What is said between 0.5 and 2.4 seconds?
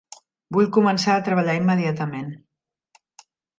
Vull començar a treballar immediatament.